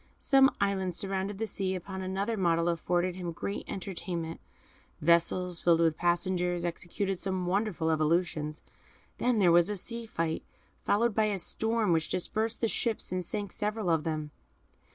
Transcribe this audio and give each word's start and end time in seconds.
Some 0.17 0.49
islands 0.59 0.97
surrounded 0.97 1.37
by 1.37 1.37
the 1.37 1.45
sea, 1.45 1.75
upon 1.75 2.01
another 2.01 2.35
model, 2.35 2.67
afforded 2.69 3.15
him 3.17 3.31
great 3.33 3.65
entertainment. 3.69 4.39
Vessels 4.99 5.61
filled 5.61 5.79
with 5.79 5.95
passengers 5.95 6.65
executed 6.65 7.19
some 7.19 7.45
wonderful 7.45 7.91
evolutions; 7.91 8.63
then 9.19 9.37
there 9.37 9.51
was 9.51 9.69
a 9.69 9.75
sea 9.75 10.07
fight, 10.07 10.41
followed 10.83 11.13
by 11.13 11.25
a 11.25 11.37
storm, 11.37 11.91
which 11.93 12.09
dispersed 12.09 12.61
the 12.61 12.67
ships 12.67 13.11
and 13.11 13.23
sank 13.23 13.51
several 13.51 13.91
of 13.91 14.03
them. 14.03 14.31